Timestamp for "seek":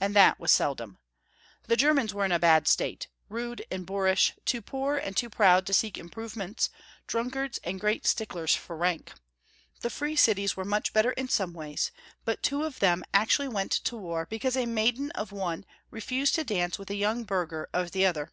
5.74-5.98